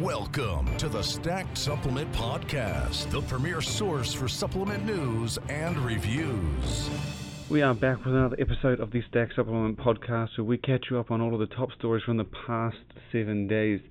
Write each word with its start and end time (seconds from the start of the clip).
Welcome 0.00 0.78
to 0.78 0.88
the 0.88 1.02
Stacked 1.02 1.58
Supplement 1.58 2.10
Podcast, 2.12 3.10
the 3.10 3.20
premier 3.20 3.60
source 3.60 4.14
for 4.14 4.28
supplement 4.28 4.86
news 4.86 5.38
and 5.50 5.76
reviews. 5.76 6.88
We 7.50 7.60
are 7.60 7.74
back 7.74 7.98
with 7.98 8.14
another 8.14 8.36
episode 8.40 8.80
of 8.80 8.92
the 8.92 9.02
Stack 9.10 9.28
Supplement 9.36 9.76
Podcast 9.78 10.38
where 10.38 10.46
we 10.46 10.56
catch 10.56 10.86
you 10.90 10.98
up 10.98 11.10
on 11.10 11.20
all 11.20 11.34
of 11.34 11.40
the 11.40 11.54
top 11.54 11.68
stories 11.78 12.02
from 12.04 12.16
the 12.16 12.26
past 12.46 12.78
seven 13.12 13.46
days. 13.46 13.82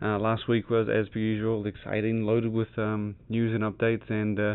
Uh, 0.00 0.20
last 0.20 0.46
week 0.46 0.70
was, 0.70 0.88
as 0.88 1.08
per 1.08 1.18
usual, 1.18 1.66
exciting, 1.66 2.22
loaded 2.22 2.52
with 2.52 2.68
um, 2.78 3.16
news 3.28 3.52
and 3.52 3.64
updates, 3.64 4.08
and 4.08 4.38
uh, 4.38 4.54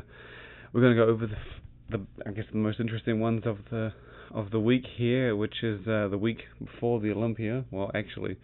we're 0.72 0.80
going 0.80 0.96
to 0.96 1.06
go 1.06 1.12
over 1.12 1.28
the, 1.28 1.98
the, 1.98 2.06
I 2.26 2.32
guess, 2.32 2.46
the 2.54 2.58
most 2.58 2.80
interesting 2.80 3.20
ones 3.20 3.42
of 3.46 3.58
the 3.70 3.92
of 4.34 4.50
the 4.52 4.60
week 4.62 4.86
here, 4.96 5.36
which 5.36 5.62
is 5.62 5.86
uh, 5.88 6.08
the 6.08 6.18
week 6.18 6.40
before 6.64 7.02
the 7.02 7.12
Olympia. 7.12 7.66
Well, 7.70 7.92
actually, 7.94 8.38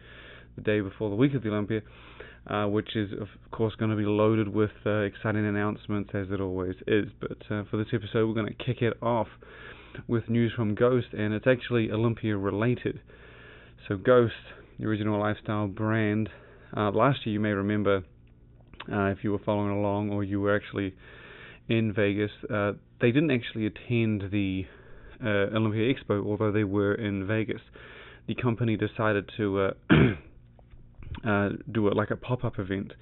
the 0.56 0.62
day 0.62 0.82
before 0.82 1.10
the 1.10 1.16
week 1.16 1.34
of 1.34 1.44
the 1.44 1.50
Olympia 1.50 1.82
uh, 2.48 2.66
which 2.66 2.96
is 2.96 3.12
of 3.20 3.28
course 3.52 3.74
going 3.76 3.92
to 3.92 3.98
be 3.98 4.06
loaded 4.06 4.48
with 4.48 4.72
uh, 4.86 5.02
exciting 5.02 5.46
announcements 5.46 6.10
as 6.14 6.28
it 6.32 6.42
always 6.42 6.76
is. 6.88 7.06
But 7.20 7.38
uh, 7.50 7.64
for 7.70 7.78
this 7.78 7.88
episode, 7.94 8.28
we're 8.28 8.34
going 8.34 8.48
to 8.48 8.64
kick 8.64 8.82
it 8.82 8.98
off 9.02 9.28
with 10.08 10.30
news 10.30 10.52
from 10.56 10.74
Ghost, 10.74 11.08
and 11.14 11.34
it's 11.34 11.48
actually 11.48 11.92
Olympia 11.92 12.38
related. 12.38 13.00
So 13.88 13.98
Ghost, 13.98 14.34
the 14.80 14.86
original 14.86 15.20
lifestyle 15.20 15.68
brand, 15.68 16.30
uh, 16.76 16.92
last 16.92 17.26
year 17.26 17.34
you 17.34 17.40
may 17.40 17.52
remember 17.52 18.04
uh, 18.92 19.06
if 19.08 19.20
you 19.24 19.32
were 19.32 19.40
following 19.46 19.72
along 19.72 20.10
or 20.12 20.24
you 20.24 20.42
were 20.42 20.56
actually 20.56 20.96
in 21.70 21.94
Vegas, 21.94 22.32
uh, 22.52 22.74
they 23.00 23.12
didn't 23.12 23.32
actually 23.32 23.68
attend 23.68 24.24
the 24.32 24.64
Olympia 25.24 25.94
Expo, 25.94 26.26
although 26.26 26.52
they 26.52 26.64
were 26.64 26.96
in 26.96 27.28
Vegas. 27.28 27.62
The 28.28 28.34
company 28.34 28.76
decided 28.78 29.30
to 29.38 29.60
uh, 29.60 29.72
do 31.24 31.88
it 31.88 31.96
like 31.96 32.12
a 32.12 32.16
pop-up 32.16 32.60
event, 32.60 32.94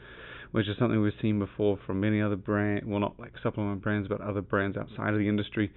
which 0.51 0.67
is 0.67 0.77
something 0.77 1.01
we've 1.01 1.13
seen 1.21 1.39
before 1.39 1.77
from 1.85 1.99
many 1.99 2.21
other 2.21 2.35
brand, 2.35 2.85
well 2.85 2.99
not 2.99 3.19
like 3.19 3.33
supplement 3.43 3.81
brands, 3.81 4.07
but 4.07 4.21
other 4.21 4.41
brands 4.41 4.77
outside 4.77 5.13
of 5.13 5.19
the 5.19 5.27
industry, 5.27 5.71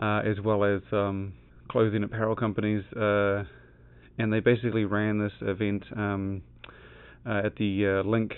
uh, 0.00 0.20
as 0.24 0.40
well 0.44 0.64
as 0.64 0.80
um, 0.92 1.32
clothing 1.68 2.02
apparel 2.02 2.34
companies. 2.34 2.84
Uh, 2.92 3.44
and 4.18 4.32
they 4.32 4.40
basically 4.40 4.84
ran 4.84 5.18
this 5.18 5.32
event 5.40 5.84
um, 5.96 6.42
uh, 7.26 7.42
at 7.46 7.56
the 7.56 8.02
uh, 8.02 8.06
LINQ 8.06 8.32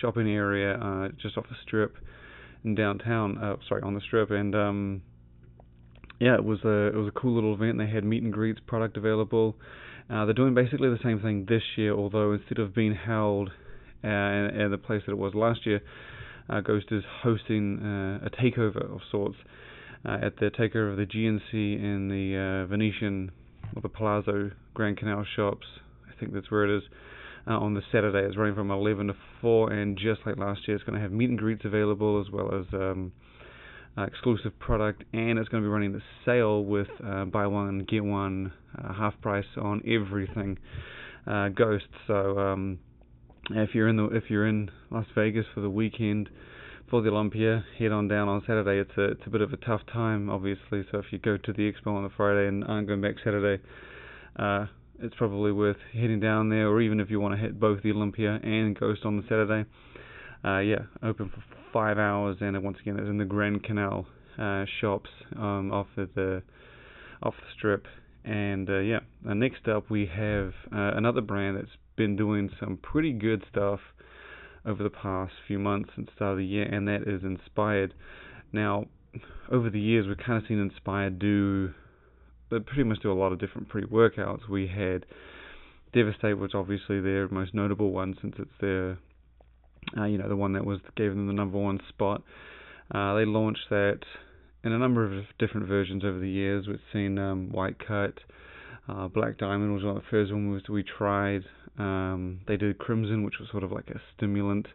shopping 0.00 0.28
area, 0.28 0.74
uh, 0.74 1.08
just 1.20 1.36
off 1.36 1.44
the 1.48 1.56
Strip 1.62 1.96
in 2.64 2.74
downtown. 2.74 3.58
sorry, 3.68 3.82
on 3.82 3.94
the 3.94 4.00
Strip, 4.00 4.30
and 4.30 4.54
um, 4.54 5.02
yeah, 6.20 6.34
it 6.34 6.44
was 6.44 6.58
a 6.64 6.88
it 6.88 6.94
was 6.94 7.08
a 7.08 7.18
cool 7.18 7.34
little 7.34 7.54
event. 7.54 7.78
They 7.78 7.88
had 7.88 8.04
meet 8.04 8.22
and 8.22 8.32
greets, 8.32 8.60
product 8.66 8.96
available. 8.96 9.56
Uh, 10.10 10.24
they're 10.24 10.34
doing 10.34 10.54
basically 10.54 10.88
the 10.88 10.98
same 11.04 11.20
thing 11.20 11.46
this 11.48 11.62
year, 11.76 11.94
although 11.94 12.32
instead 12.32 12.58
of 12.58 12.74
being 12.74 12.94
held 12.94 13.50
uh, 14.02 14.08
in, 14.08 14.60
in, 14.60 14.70
the 14.70 14.78
place 14.78 15.02
that 15.06 15.12
it 15.12 15.18
was 15.18 15.34
last 15.34 15.64
year, 15.64 15.80
uh, 16.48 16.60
Ghost 16.60 16.86
is 16.90 17.04
hosting 17.22 17.78
uh, 17.78 18.26
a 18.26 18.30
takeover 18.30 18.92
of 18.92 19.00
sorts 19.10 19.36
uh, 20.04 20.18
at 20.20 20.36
the 20.38 20.50
takeover 20.50 20.90
of 20.90 20.96
the 20.96 21.06
GNC 21.06 21.52
in 21.52 22.08
the 22.08 22.64
uh, 22.64 22.66
Venetian 22.66 23.30
or 23.76 23.82
the 23.82 23.88
Palazzo 23.88 24.50
Grand 24.74 24.96
Canal 24.96 25.24
shops. 25.36 25.66
I 26.08 26.18
think 26.18 26.32
that's 26.32 26.50
where 26.50 26.64
it 26.64 26.76
is. 26.78 26.82
on 27.46 27.74
the 27.74 27.82
Saturday, 27.92 28.26
it's 28.26 28.36
running 28.36 28.56
from 28.56 28.72
11 28.72 29.08
to 29.08 29.14
4, 29.40 29.72
and 29.72 29.96
just 29.96 30.22
like 30.26 30.36
last 30.38 30.66
year, 30.66 30.76
it's 30.76 30.84
going 30.84 30.96
to 30.96 31.00
have 31.00 31.12
meet 31.12 31.30
and 31.30 31.38
greets 31.38 31.64
available 31.64 32.20
as 32.20 32.32
well 32.32 32.52
as 32.52 32.66
um, 32.72 33.12
uh, 33.98 34.02
exclusive 34.02 34.58
product, 34.58 35.04
and 35.12 35.38
it's 35.38 35.48
going 35.48 35.62
to 35.62 35.66
be 35.66 35.70
running 35.70 35.92
the 35.92 36.02
sale 36.24 36.64
with 36.64 36.88
uh, 37.04 37.24
buy 37.24 37.46
one 37.46 37.86
get 37.88 38.04
one 38.04 38.52
uh, 38.78 38.92
half 38.92 39.14
price 39.20 39.44
on 39.60 39.82
everything 39.86 40.58
uh, 41.26 41.48
Ghost. 41.48 41.88
So 42.06 42.38
um, 42.38 42.78
if 43.50 43.74
you're 43.74 43.88
in 43.88 43.96
the 43.96 44.06
if 44.06 44.24
you're 44.28 44.46
in 44.46 44.70
Las 44.90 45.06
Vegas 45.14 45.46
for 45.54 45.60
the 45.60 45.70
weekend 45.70 46.28
for 46.88 47.02
the 47.02 47.08
Olympia, 47.08 47.64
head 47.78 47.92
on 47.92 48.08
down 48.08 48.28
on 48.28 48.40
Saturday. 48.42 48.80
It's 48.80 48.96
a 48.96 49.12
it's 49.12 49.22
a 49.26 49.30
bit 49.30 49.40
of 49.40 49.52
a 49.52 49.56
tough 49.58 49.82
time, 49.92 50.30
obviously. 50.30 50.84
So 50.90 50.98
if 50.98 51.06
you 51.10 51.18
go 51.18 51.36
to 51.36 51.52
the 51.52 51.70
expo 51.70 51.94
on 51.94 52.04
the 52.04 52.10
Friday 52.16 52.48
and 52.48 52.64
aren't 52.64 52.88
going 52.88 53.00
back 53.00 53.16
Saturday. 53.24 53.62
Uh, 54.36 54.66
it's 55.02 55.14
probably 55.14 55.50
worth 55.50 55.78
heading 55.92 56.20
down 56.20 56.50
there, 56.50 56.68
or 56.68 56.80
even 56.80 57.00
if 57.00 57.10
you 57.10 57.20
want 57.20 57.34
to 57.34 57.40
hit 57.40 57.58
both 57.58 57.82
the 57.82 57.90
Olympia 57.90 58.38
and 58.42 58.78
Ghost 58.78 59.00
on 59.04 59.16
the 59.16 59.22
Saturday. 59.22 59.68
Uh, 60.44 60.58
yeah, 60.58 60.82
open 61.02 61.30
for 61.30 61.59
five 61.72 61.98
hours, 61.98 62.36
and 62.40 62.62
once 62.62 62.78
again, 62.80 62.98
it's 62.98 63.08
in 63.08 63.18
the 63.18 63.24
Grand 63.24 63.62
Canal 63.62 64.06
uh, 64.38 64.64
shops 64.80 65.10
um, 65.36 65.70
off 65.72 65.86
of 65.96 66.08
the 66.14 66.42
off 67.22 67.34
the 67.36 67.46
strip. 67.56 67.86
And 68.24 68.68
uh, 68.68 68.78
yeah, 68.78 69.00
uh, 69.28 69.34
next 69.34 69.66
up 69.68 69.90
we 69.90 70.06
have 70.06 70.52
uh, 70.72 70.92
another 70.96 71.20
brand 71.20 71.56
that's 71.56 71.76
been 71.96 72.16
doing 72.16 72.50
some 72.58 72.78
pretty 72.82 73.12
good 73.12 73.44
stuff 73.50 73.80
over 74.66 74.82
the 74.82 74.90
past 74.90 75.32
few 75.46 75.58
months 75.58 75.90
and 75.96 76.08
start 76.14 76.32
of 76.32 76.38
the 76.38 76.44
year, 76.44 76.64
and 76.64 76.86
that 76.88 77.02
is 77.02 77.22
Inspired. 77.22 77.94
Now, 78.52 78.86
over 79.50 79.70
the 79.70 79.80
years, 79.80 80.06
we've 80.06 80.18
kind 80.18 80.42
of 80.42 80.46
seen 80.48 80.58
Inspired 80.58 81.18
do, 81.18 81.72
they 82.50 82.58
pretty 82.58 82.84
much 82.84 83.00
do 83.02 83.10
a 83.10 83.14
lot 83.14 83.32
of 83.32 83.40
different 83.40 83.68
pre-workouts. 83.68 84.48
We 84.48 84.66
had 84.66 85.06
Devastate, 85.94 86.38
which 86.38 86.54
obviously 86.54 87.00
their 87.00 87.28
most 87.28 87.54
notable 87.54 87.90
one 87.90 88.16
since 88.20 88.34
it's 88.38 88.50
their 88.60 88.98
uh, 89.96 90.04
you 90.04 90.18
know, 90.18 90.28
the 90.28 90.36
one 90.36 90.52
that 90.52 90.64
was 90.64 90.80
gave 90.96 91.10
them 91.10 91.26
the 91.26 91.32
number 91.32 91.58
one 91.58 91.80
spot. 91.88 92.22
Uh, 92.92 93.14
they 93.14 93.24
launched 93.24 93.68
that 93.70 94.00
in 94.64 94.72
a 94.72 94.78
number 94.78 95.04
of 95.04 95.24
different 95.38 95.66
versions 95.66 96.04
over 96.04 96.18
the 96.18 96.28
years. 96.28 96.66
We've 96.66 96.78
seen 96.92 97.18
um, 97.18 97.50
White 97.50 97.76
Cut, 97.78 98.14
uh, 98.88 99.08
Black 99.08 99.38
Diamond 99.38 99.74
was 99.74 99.84
one 99.84 99.96
of 99.96 100.02
the 100.02 100.08
first 100.10 100.32
ones 100.32 100.62
we 100.68 100.82
tried. 100.82 101.42
Um, 101.78 102.40
they 102.46 102.56
did 102.56 102.78
Crimson, 102.78 103.24
which 103.24 103.34
was 103.40 103.48
sort 103.50 103.62
of 103.62 103.72
like 103.72 103.88
a 103.88 104.00
stimulant 104.16 104.66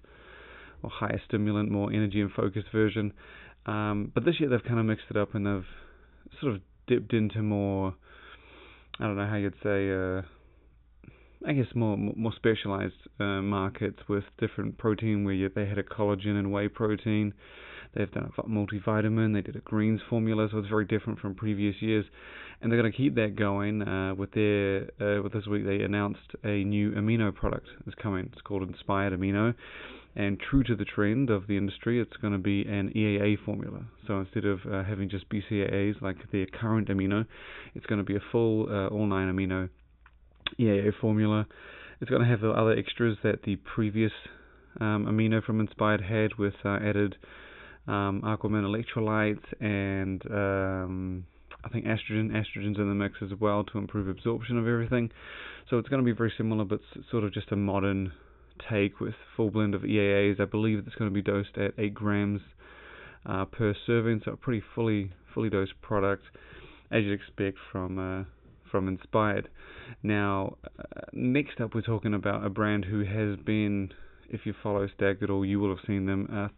or 0.81 0.89
higher 0.89 1.21
stimulant, 1.27 1.69
more 1.69 1.91
energy 1.91 2.21
and 2.21 2.31
focused 2.31 2.67
version. 2.71 3.13
Um, 3.65 4.11
but 4.13 4.25
this 4.25 4.39
year 4.39 4.49
they've 4.49 4.63
kind 4.63 4.79
of 4.79 4.85
mixed 4.85 5.05
it 5.09 5.17
up 5.17 5.35
and 5.35 5.45
they've 5.45 6.39
sort 6.39 6.55
of 6.55 6.61
dipped 6.87 7.13
into 7.13 7.41
more, 7.41 7.95
I 8.99 9.05
don't 9.05 9.17
know 9.17 9.27
how 9.27 9.35
you'd 9.35 9.53
say, 9.63 9.91
uh, 9.91 10.21
I 11.47 11.53
guess 11.53 11.67
more 11.75 11.97
more 11.97 12.33
specialized 12.35 12.93
uh, 13.19 13.41
markets 13.41 13.99
with 14.07 14.23
different 14.39 14.77
protein 14.77 15.25
where 15.25 15.33
you, 15.33 15.49
they 15.53 15.65
had 15.65 15.77
a 15.77 15.83
collagen 15.83 16.37
and 16.37 16.51
whey 16.51 16.67
protein. 16.67 17.33
They've 17.93 18.11
done 18.11 18.31
a 18.37 18.43
multivitamin. 18.43 19.33
They 19.33 19.41
did 19.41 19.55
a 19.55 19.59
greens 19.59 20.01
formula, 20.09 20.49
so 20.51 20.57
it's 20.57 20.67
very 20.67 20.85
different 20.85 21.19
from 21.19 21.33
previous 21.35 21.75
years, 21.81 22.05
and 22.61 22.71
they're 22.71 22.79
going 22.79 22.91
to 22.91 22.97
keep 22.97 23.15
that 23.15 23.35
going. 23.35 23.81
Uh, 23.81 24.15
with 24.15 24.31
their 24.31 24.89
uh, 24.99 25.21
with 25.21 25.33
this 25.33 25.47
week, 25.47 25.65
they 25.65 25.81
announced 25.81 26.35
a 26.43 26.63
new 26.63 26.91
amino 26.91 27.33
product 27.33 27.67
is 27.87 27.93
coming. 28.01 28.29
It's 28.31 28.41
called 28.41 28.63
Inspired 28.63 29.17
Amino, 29.17 29.53
and 30.15 30.39
true 30.39 30.63
to 30.63 30.75
the 30.75 30.85
trend 30.85 31.29
of 31.29 31.47
the 31.47 31.57
industry, 31.57 31.99
it's 31.99 32.17
going 32.17 32.33
to 32.33 32.39
be 32.39 32.63
an 32.63 32.91
EAA 32.95 33.37
formula. 33.45 33.85
So 34.07 34.19
instead 34.19 34.45
of 34.45 34.59
uh, 34.65 34.83
having 34.83 35.09
just 35.09 35.29
BCAAs 35.29 36.01
like 36.01 36.17
their 36.31 36.45
current 36.45 36.87
amino, 36.87 37.25
it's 37.75 37.85
going 37.85 37.99
to 37.99 38.05
be 38.05 38.15
a 38.15 38.21
full 38.31 38.67
uh, 38.69 38.87
all 38.87 39.05
nine 39.05 39.33
amino 39.33 39.69
EAA 40.59 40.91
formula. 40.99 41.47
It's 42.01 42.09
going 42.09 42.21
to 42.21 42.27
have 42.27 42.41
the 42.41 42.51
other 42.51 42.71
extras 42.71 43.17
that 43.23 43.43
the 43.43 43.55
previous 43.57 44.11
um, 44.79 45.05
amino 45.05 45.43
from 45.43 45.59
Inspired 45.59 46.01
had 46.01 46.35
with 46.37 46.53
uh, 46.63 46.77
added 46.81 47.15
um, 47.87 48.21
Aquamin 48.23 48.63
electrolytes 48.63 49.43
and 49.61 50.21
um, 50.31 51.25
I 51.63 51.69
think 51.69 51.85
AstraGin. 51.85 52.31
AstraGin's 52.31 52.77
in 52.77 52.89
the 52.89 52.95
mix 52.95 53.15
as 53.21 53.31
well 53.39 53.63
to 53.63 53.77
improve 53.77 54.07
absorption 54.07 54.57
of 54.57 54.67
everything. 54.67 55.11
So 55.69 55.77
it's 55.77 55.89
going 55.89 56.01
to 56.01 56.05
be 56.05 56.15
very 56.15 56.33
similar, 56.37 56.63
but 56.63 56.79
sort 57.09 57.23
of 57.23 57.33
just 57.33 57.51
a 57.51 57.55
modern 57.55 58.11
take 58.69 58.99
with 58.99 59.15
full 59.35 59.49
blend 59.49 59.73
of 59.73 59.81
EAAs. 59.81 60.39
I 60.39 60.45
believe 60.45 60.83
it's 60.85 60.95
going 60.95 61.09
to 61.09 61.13
be 61.13 61.21
dosed 61.21 61.57
at 61.57 61.71
8 61.77 61.93
grams 61.93 62.41
uh, 63.25 63.45
per 63.45 63.73
serving, 63.87 64.21
so 64.23 64.33
a 64.33 64.37
pretty 64.37 64.63
fully 64.75 65.11
fully 65.33 65.49
dosed 65.49 65.73
product, 65.81 66.23
as 66.91 67.03
you'd 67.03 67.13
expect 67.13 67.57
from 67.71 67.99
uh, 67.99 68.23
from 68.75 68.89
Inspired. 68.89 69.47
Now, 70.03 70.57
uh, 70.65 70.99
next 71.13 71.61
up, 71.61 71.73
we're 71.73 71.81
talking 71.81 72.13
about 72.13 72.45
a 72.45 72.49
brand 72.49 72.83
who 72.83 73.05
has 73.05 73.39
been, 73.45 73.89
if 74.27 74.41
you 74.45 74.53
follow 74.61 74.85
Stacked 74.97 75.23
at 75.23 75.29
all, 75.29 75.45
you 75.45 75.61
will 75.61 75.69
have 75.69 75.85
seen 75.87 76.05
them 76.05 76.27
uh, 76.29 76.49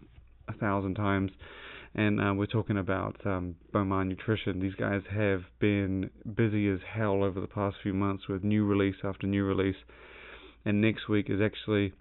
a 0.51 0.57
thousand 0.57 0.95
times. 0.95 1.29
And 1.93 2.19
uh, 2.19 2.33
we're 2.33 2.47
talking 2.47 2.79
about 2.79 3.23
um, 3.23 3.55
Bowmar 3.71 4.03
Nutrition. 4.03 4.59
These 4.59 4.73
guys 4.73 5.01
have 5.11 5.41
been 5.59 6.09
busy 6.35 6.67
as 6.69 6.79
hell 6.91 7.23
over 7.23 7.39
the 7.39 7.45
past 7.45 7.75
few 7.83 7.93
months 7.93 8.27
with 8.27 8.43
new 8.43 8.65
release 8.65 8.95
after 9.03 9.27
new 9.27 9.43
release. 9.43 9.77
And 10.65 10.81
next 10.81 11.07
week 11.07 11.27
is 11.29 11.39
actually 11.39 11.93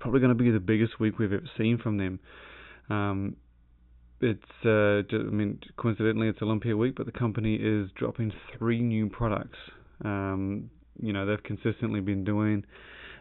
probably 0.00 0.20
going 0.20 0.34
to 0.34 0.42
be 0.42 0.50
the 0.50 0.58
biggest 0.58 0.98
week 0.98 1.18
we've 1.18 1.34
ever 1.34 1.50
seen 1.58 1.76
from 1.76 1.98
them. 1.98 2.18
Um, 2.88 3.36
it's 4.32 4.52
uh, 4.64 5.16
I 5.16 5.30
mean 5.30 5.58
coincidentally 5.76 6.28
it's 6.28 6.42
Olympia 6.42 6.76
week, 6.76 6.94
but 6.96 7.06
the 7.06 7.12
company 7.12 7.54
is 7.56 7.90
dropping 7.96 8.32
three 8.58 8.80
new 8.80 9.08
products. 9.08 9.58
Um, 10.04 10.70
you 11.00 11.12
know 11.12 11.26
they've 11.26 11.42
consistently 11.42 12.00
been 12.00 12.24
doing 12.24 12.64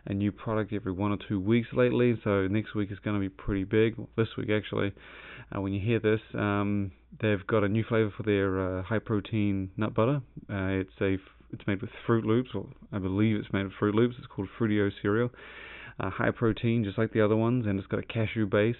a 0.05 0.13
new 0.13 0.31
product 0.31 0.73
every 0.73 0.91
one 0.91 1.11
or 1.11 1.17
two 1.29 1.39
weeks 1.39 1.67
lately, 1.73 2.19
so 2.23 2.47
next 2.47 2.75
week 2.75 2.91
is 2.91 2.99
going 2.99 3.15
to 3.15 3.21
be 3.21 3.29
pretty 3.29 3.63
big. 3.63 3.97
Well, 3.97 4.09
this 4.17 4.27
week 4.37 4.49
actually, 4.49 4.91
uh, 5.55 5.61
when 5.61 5.71
you 5.73 5.79
hear 5.79 5.99
this, 5.99 6.19
um, 6.33 6.91
they've 7.21 7.45
got 7.47 7.63
a 7.63 7.69
new 7.69 7.83
flavor 7.83 8.11
for 8.17 8.23
their 8.23 8.79
uh, 8.79 8.83
high 8.83 8.99
protein 8.99 9.71
nut 9.77 9.93
butter. 9.93 10.21
Uh, 10.49 10.81
it's 10.81 10.97
a 11.01 11.17
it's 11.53 11.65
made 11.67 11.81
with 11.81 11.91
Fruit 12.07 12.25
Loops, 12.25 12.49
or 12.55 12.67
I 12.91 12.99
believe 12.99 13.37
it's 13.37 13.53
made 13.53 13.63
with 13.63 13.73
Fruit 13.79 13.95
Loops. 13.95 14.15
It's 14.17 14.27
called 14.27 14.49
Fruitio 14.59 14.89
cereal. 15.01 15.29
uh, 15.99 16.09
high 16.09 16.31
protein, 16.31 16.83
just 16.83 16.97
like 16.97 17.13
the 17.13 17.21
other 17.21 17.35
ones, 17.35 17.65
and 17.65 17.77
it's 17.79 17.87
got 17.87 17.99
a 17.99 18.03
cashew 18.03 18.45
base. 18.45 18.75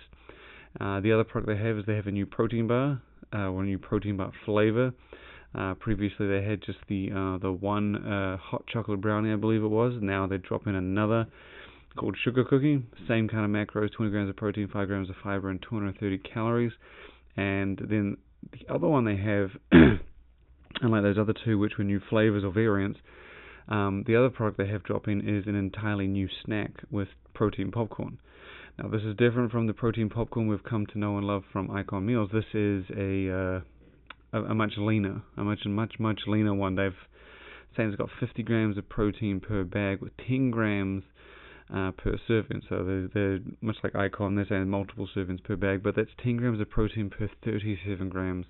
Uh, 0.80 1.00
the 1.00 1.12
other 1.12 1.24
product 1.24 1.48
they 1.48 1.64
have 1.64 1.78
is 1.78 1.86
they 1.86 1.96
have 1.96 2.08
a 2.08 2.12
new 2.12 2.26
protein 2.26 2.68
bar, 2.68 3.02
uh, 3.34 3.50
or 3.50 3.64
a 3.64 3.66
new 3.66 3.78
protein 3.78 4.18
bar 4.18 4.32
flavor. 4.46 4.94
Uh, 5.56 5.76
previously, 5.76 6.28
they 6.28 6.44
had 6.44 6.62
just 6.64 6.80
the 6.88 7.12
uh, 7.12 7.38
the 7.38 7.52
one 7.52 7.96
uh, 7.96 8.38
hot 8.38 8.66
chocolate 8.68 9.02
brownie, 9.02 9.32
I 9.32 9.36
believe 9.36 9.64
it 9.64 9.68
was. 9.68 9.94
Now 10.02 10.26
they 10.26 10.38
drop 10.38 10.66
in 10.66 10.76
another 10.76 11.28
called 11.96 12.18
sugar 12.24 12.44
cookie. 12.44 12.84
Same 13.08 13.28
kind 13.28 13.46
of 13.46 13.52
macros: 13.52 13.94
20 13.94 14.12
grams 14.12 14.30
of 14.30 14.36
protein, 14.36 14.68
5 14.68 14.88
grams 14.88 15.10
of 15.10 15.16
fiber, 15.24 15.50
and 15.50 15.62
230 15.62 16.18
calories. 16.20 16.72
And 17.38 17.78
then 17.78 18.18
the 18.52 18.74
other 18.74 18.88
one 18.88 19.06
they 19.06 19.18
have, 19.18 19.50
unlike 20.82 21.04
those 21.04 21.18
other 21.20 21.34
two, 21.46 21.60
which 21.60 21.74
were 21.78 21.84
new 21.84 22.02
flavors 22.10 22.44
or 22.44 22.52
variants, 22.52 23.00
um, 23.68 24.04
the 24.08 24.16
other 24.16 24.30
product 24.30 24.58
they 24.58 24.68
have 24.68 24.84
dropping 24.84 25.28
is 25.28 25.46
an 25.48 25.56
entirely 25.56 26.08
new 26.08 26.28
snack 26.44 26.72
with 26.90 27.08
protein 27.34 27.72
popcorn. 27.72 28.20
Now, 28.78 28.90
this 28.90 29.04
is 29.04 29.16
different 29.18 29.52
from 29.52 29.68
the 29.68 29.74
protein 29.74 30.10
popcorn 30.10 30.48
we've 30.48 30.64
come 30.64 30.88
to 30.88 30.98
know 30.98 31.18
and 31.18 31.28
love 31.28 31.44
from 31.52 31.70
Icon 31.70 32.06
Meals. 32.06 32.32
This 32.34 32.46
is 32.54 32.86
a 32.98 33.30
uh, 33.30 33.62
a, 34.34 34.44
a, 34.46 34.56
much 34.56 34.74
leaner, 34.78 35.22
a 35.38 35.44
much 35.44 35.60
much 35.66 36.00
much 36.00 36.22
leaner 36.26 36.56
one. 36.56 36.76
They've 36.76 36.96
saying 37.78 37.90
it's 37.90 37.98
got 37.98 38.10
50 38.20 38.44
grams 38.44 38.78
of 38.78 38.88
protein 38.90 39.40
per 39.40 39.64
bag 39.64 40.02
with 40.02 40.12
10 40.28 40.52
grams 40.52 41.04
uh, 41.74 41.92
per 41.92 42.18
serving. 42.28 42.62
So 42.70 42.84
they're, 42.84 43.08
they're 43.14 43.40
much 43.62 43.78
like 43.84 43.96
Icon. 43.96 44.36
They're 44.36 44.46
saying 44.48 44.70
multiple 44.70 45.08
servings 45.16 45.44
per 45.44 45.56
bag, 45.56 45.84
but 45.84 45.96
that's 45.96 46.12
10 46.24 46.38
grams 46.38 46.60
of 46.60 46.70
protein 46.70 47.10
per 47.10 47.30
37 47.44 48.10
grams. 48.10 48.46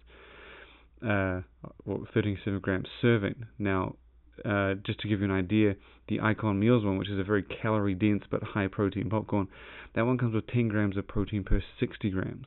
Uh, 1.02 1.42
well, 1.86 2.06
37 2.14 2.60
grams 2.60 2.88
serving. 3.02 3.46
Now, 3.60 3.96
uh, 4.46 4.76
just 4.86 5.00
to 5.02 5.08
give 5.08 5.20
you 5.20 5.26
an 5.26 5.32
idea, 5.32 5.76
the 6.08 6.20
Icon 6.20 6.60
Meals 6.60 6.84
one, 6.84 6.98
which 6.98 7.10
is 7.10 7.20
a 7.20 7.24
very 7.24 7.44
calorie 7.44 7.94
dense 7.94 8.24
but 8.30 8.44
high 8.44 8.68
protein 8.68 9.10
popcorn, 9.10 9.48
that 9.96 10.06
one 10.06 10.18
comes 10.18 10.34
with 10.34 10.48
10 10.48 10.68
grams 10.68 10.98
of 10.98 11.08
protein 11.08 11.44
per 11.44 11.62
60 11.80 12.10
grams. 12.10 12.46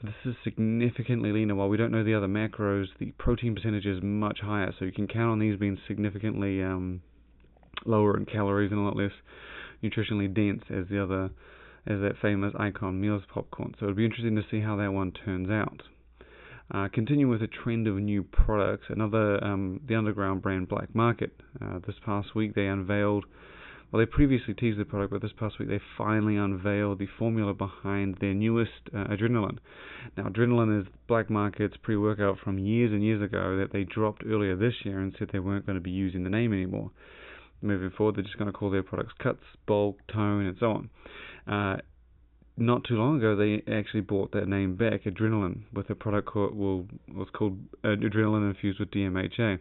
So 0.00 0.08
this 0.08 0.32
is 0.32 0.36
significantly 0.42 1.32
leaner. 1.32 1.54
While 1.54 1.68
we 1.68 1.76
don't 1.76 1.92
know 1.92 2.02
the 2.02 2.14
other 2.14 2.26
macros, 2.26 2.86
the 2.98 3.12
protein 3.12 3.54
percentage 3.54 3.86
is 3.86 4.02
much 4.02 4.40
higher, 4.40 4.72
so 4.78 4.84
you 4.84 4.92
can 4.92 5.06
count 5.06 5.30
on 5.30 5.38
these 5.38 5.58
being 5.58 5.78
significantly 5.86 6.62
um, 6.62 7.02
lower 7.84 8.16
in 8.16 8.26
calories 8.26 8.72
and 8.72 8.80
a 8.80 8.82
lot 8.82 8.96
less 8.96 9.12
nutritionally 9.82 10.32
dense 10.32 10.64
as 10.70 10.88
the 10.88 11.02
other, 11.02 11.30
as 11.86 12.00
that 12.00 12.14
famous 12.20 12.54
Icon 12.58 13.00
Meals 13.00 13.22
popcorn. 13.32 13.74
So 13.78 13.86
it'd 13.86 13.96
be 13.96 14.04
interesting 14.04 14.36
to 14.36 14.44
see 14.50 14.60
how 14.60 14.76
that 14.76 14.92
one 14.92 15.12
turns 15.12 15.50
out. 15.50 15.82
Uh, 16.72 16.88
continuing 16.90 17.30
with 17.30 17.42
a 17.42 17.48
trend 17.48 17.86
of 17.86 17.96
new 17.96 18.22
products, 18.22 18.86
another 18.88 19.42
um, 19.44 19.78
the 19.86 19.94
underground 19.94 20.40
brand 20.40 20.66
Black 20.68 20.94
Market. 20.94 21.30
Uh, 21.60 21.78
this 21.86 21.96
past 22.04 22.34
week 22.34 22.54
they 22.54 22.66
unveiled, 22.66 23.26
well 23.90 24.00
they 24.00 24.06
previously 24.06 24.54
teased 24.54 24.78
the 24.78 24.84
product, 24.86 25.12
but 25.12 25.20
this 25.20 25.32
past 25.38 25.58
week 25.58 25.68
they 25.68 25.80
finally 25.98 26.36
unveiled 26.36 26.98
the 26.98 27.08
formula 27.18 27.52
behind 27.52 28.16
their 28.22 28.32
newest 28.32 28.70
uh, 28.94 29.04
adrenaline. 29.08 29.58
Now 30.16 30.24
adrenaline 30.24 30.80
is 30.80 30.86
Black 31.08 31.28
Market's 31.28 31.76
pre-workout 31.82 32.38
from 32.42 32.58
years 32.58 32.90
and 32.90 33.04
years 33.04 33.22
ago 33.22 33.58
that 33.58 33.70
they 33.74 33.84
dropped 33.84 34.22
earlier 34.26 34.56
this 34.56 34.74
year 34.82 34.98
and 34.98 35.14
said 35.18 35.28
they 35.30 35.40
weren't 35.40 35.66
going 35.66 35.76
to 35.76 35.82
be 35.82 35.90
using 35.90 36.24
the 36.24 36.30
name 36.30 36.54
anymore. 36.54 36.90
Moving 37.60 37.90
forward, 37.90 38.16
they're 38.16 38.24
just 38.24 38.38
going 38.38 38.50
to 38.50 38.58
call 38.58 38.70
their 38.70 38.82
products 38.82 39.12
cuts, 39.22 39.44
bulk, 39.66 39.98
tone, 40.10 40.46
and 40.46 40.56
so 40.58 40.70
on. 40.70 40.90
Uh, 41.46 41.76
not 42.56 42.84
too 42.84 42.96
long 42.96 43.16
ago, 43.18 43.34
they 43.34 43.62
actually 43.72 44.02
brought 44.02 44.32
that 44.32 44.46
name 44.46 44.76
back, 44.76 45.04
Adrenaline, 45.04 45.62
with 45.72 45.88
a 45.90 45.94
product 45.94 46.28
called 46.28 46.54
well, 46.54 46.86
was 47.14 47.28
called 47.32 47.58
Adrenaline 47.84 48.50
infused 48.50 48.78
with 48.78 48.90
DMHA. 48.90 49.58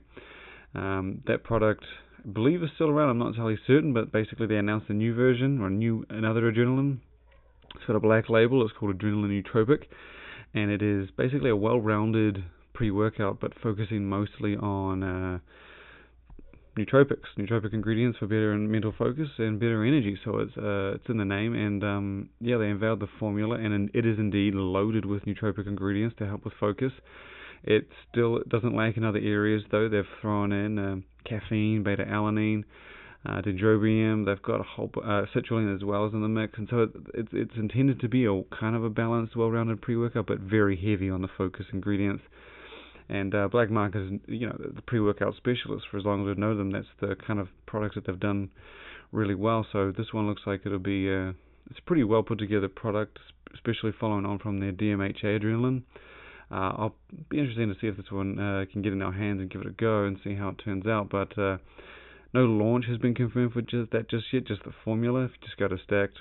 Um, 0.76 1.22
that 1.28 1.44
product, 1.44 1.84
I 2.24 2.30
believe, 2.30 2.64
is 2.64 2.70
still 2.76 2.90
around. 2.90 3.10
I'm 3.10 3.20
not 3.20 3.30
entirely 3.30 3.58
certain, 3.66 3.94
but 3.94 4.12
basically 4.12 4.48
they 4.48 4.58
announced 4.58 4.90
a 4.90 4.94
new 4.94 5.14
version 5.14 5.62
or 5.62 5.68
a 5.68 5.72
new 5.72 6.06
another 6.10 6.52
Adrenaline. 6.52 7.00
It's 7.76 7.86
got 7.86 7.96
a 7.96 8.02
black 8.02 8.30
label. 8.30 8.64
It's 8.66 8.74
called 8.78 8.98
Adrenaline 8.98 9.42
Nootropic, 9.42 9.84
and 10.54 10.70
it 10.70 10.82
is 10.82 11.10
basically 11.18 11.50
a 11.50 11.56
well-rounded 11.56 12.44
pre-workout, 12.74 13.40
but 13.40 13.54
focusing 13.62 14.08
mostly 14.08 14.56
on 14.58 15.04
uh, 15.04 15.40
nootropics, 16.78 17.28
nootropic 17.38 17.74
ingredients 17.74 18.18
for 18.18 18.28
better 18.28 18.56
mental 18.56 18.94
focus 18.98 19.28
and 19.38 19.60
better 19.60 19.84
energy. 19.84 20.18
So 20.24 20.40
it's 20.40 20.56
uh, 20.58 20.96
it's 20.96 21.10
in 21.10 21.18
the 21.18 21.26
name, 21.26 21.54
and 21.54 21.84
um, 21.84 22.30
yeah, 22.40 22.58
they 22.58 22.70
unveiled 22.70 23.02
the 23.02 23.10
formula, 23.20 23.56
and 23.56 23.90
it 23.94 24.06
is 24.06 24.18
indeed 24.20 24.54
loaded 24.54 25.06
with 25.06 25.24
nootropic 25.26 25.68
ingredients 25.68 26.16
to 26.20 26.28
help 26.28 26.46
with 26.46 26.54
focus. 26.60 26.92
It 27.64 27.88
still 28.10 28.40
doesn't 28.48 28.76
lack 28.76 28.98
in 28.98 29.04
other 29.04 29.20
areas 29.20 29.64
though. 29.72 29.90
They've 29.90 30.04
thrown 30.22 30.52
in 30.52 30.80
um, 30.80 31.04
caffeine, 31.26 31.84
beta 31.84 32.06
alanine, 32.06 32.64
uh, 33.26 33.42
dendrobium. 33.42 34.26
They've 34.26 34.42
got 34.42 34.62
a 34.62 34.64
whole 34.64 34.92
uh, 34.98 35.26
citrulline 35.36 35.76
as 35.76 35.84
well 35.84 36.08
as 36.08 36.14
in 36.14 36.22
the 36.22 36.28
mix, 36.28 36.58
and 36.58 36.68
so 36.70 36.84
it, 36.84 36.90
it's 37.14 37.30
it's 37.34 37.56
intended 37.58 38.00
to 38.00 38.08
be 38.08 38.26
a 38.26 38.42
kind 38.58 38.76
of 38.76 38.84
a 38.84 38.90
balanced, 38.90 39.36
well-rounded 39.36 39.82
pre-workout, 39.82 40.26
but 40.26 40.40
very 40.40 40.76
heavy 40.76 41.10
on 41.10 41.22
the 41.22 41.30
focus 41.38 41.66
ingredients. 41.74 42.24
And 43.12 43.36
uh, 43.36 43.50
Black 43.50 43.70
Market 43.70 44.04
is, 44.04 44.12
you 44.28 44.48
know, 44.48 44.58
the 44.58 44.82
pre-workout 44.82 45.36
specialist 45.36 45.86
for 45.92 45.98
as 45.98 46.06
long 46.06 46.26
as 46.26 46.36
I 46.36 46.40
know 46.40 46.56
them. 46.56 46.72
That's 46.72 46.88
the 47.02 47.16
kind 47.16 47.40
of 47.40 47.50
products 47.66 47.96
that 47.96 48.08
they've 48.08 48.18
done 48.18 48.50
really 49.12 49.36
well. 49.36 49.68
So 49.70 49.92
this 49.92 50.14
one 50.14 50.28
looks 50.28 50.44
like 50.46 50.62
it'll 50.66 50.80
be, 50.80 51.12
uh, 51.12 51.34
it's 51.70 51.80
a 51.80 51.82
pretty 51.86 52.06
well 52.06 52.24
put 52.24 52.40
together 52.40 52.70
product, 52.70 53.20
especially 53.54 53.92
following 54.00 54.26
on 54.26 54.40
from 54.40 54.62
their 54.62 54.72
DMHA 54.72 55.42
adrenaline. 55.42 55.84
Uh, 56.50 56.72
I'll 56.78 56.96
be 57.30 57.40
interested 57.40 57.66
to 57.68 57.76
see 57.82 57.88
if 57.88 57.98
this 57.98 58.10
one 58.12 58.40
uh, 58.40 58.64
can 58.72 58.82
get 58.82 58.94
in 58.94 59.02
our 59.02 59.12
hands 59.12 59.42
and 59.42 59.50
give 59.50 59.62
it 59.62 59.68
a 59.68 59.72
go 59.72 60.06
and 60.06 60.18
see 60.24 60.36
how 60.36 60.50
it 60.50 60.62
turns 60.64 60.88
out. 60.88 61.10
But 61.10 61.38
uh, 61.38 61.58
no 62.34 62.46
launch 62.46 62.86
has 62.88 62.98
been 62.98 63.14
confirmed 63.14 63.52
for 63.52 63.62
just 63.62 63.92
that 63.92 64.10
just 64.10 64.26
yet. 64.32 64.48
Just 64.48 64.64
the 64.64 64.74
formula. 64.86 65.26
If 65.26 65.32
you 65.32 65.48
just 65.48 65.58
go 65.58 65.68
to 65.68 65.78
Stacked, 65.84 66.18